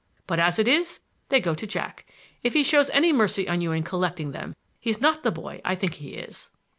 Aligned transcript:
But 0.25 0.39
as 0.39 0.57
it 0.57 0.67
is, 0.67 0.99
they 1.29 1.39
go 1.39 1.53
to 1.53 1.67
Jack. 1.67 2.07
If 2.41 2.53
he 2.53 2.63
shows 2.63 2.89
any 2.89 3.13
mercy 3.13 3.47
on 3.47 3.61
you 3.61 3.71
in 3.71 3.83
collecting 3.83 4.31
them 4.31 4.55
he's 4.79 4.99
not 4.99 5.21
the 5.21 5.29
boy 5.29 5.61
I 5.63 5.75
think 5.75 5.93
he 5.93 6.15
is." 6.15 6.49